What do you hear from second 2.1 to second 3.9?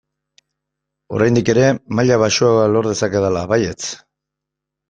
baxuagoa lor dezakedala baietz!